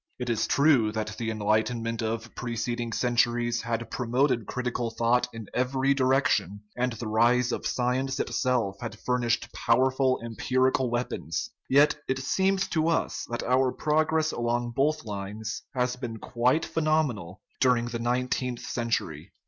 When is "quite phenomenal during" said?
16.17-17.85